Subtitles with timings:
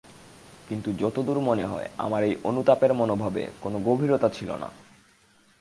[0.69, 4.69] কিন্তু যতদূর মনে হয় আমার এই অনুতাপের মনোভাবে কোনো গভীরতা ছিল না।